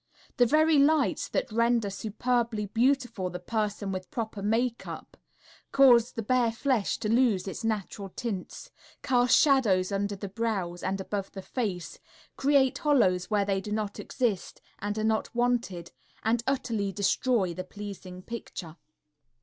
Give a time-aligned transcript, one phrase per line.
[0.37, 5.15] The very lights that render superbly beautiful the person with proper makeup
[5.71, 8.71] cause the bare flesh to lose its natural tints,
[9.03, 11.99] cast shadows under the brows and above the face,
[12.35, 15.91] create hollows where they do not exist and are not wanted,
[16.23, 18.77] and utterly destroy the pleasing picture.